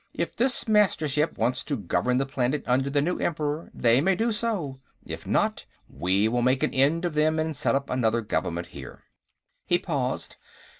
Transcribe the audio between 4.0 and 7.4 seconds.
may do so. If not, we will make an end of them